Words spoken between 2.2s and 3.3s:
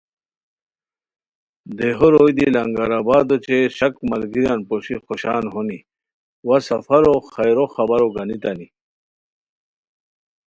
دی لنگرآباد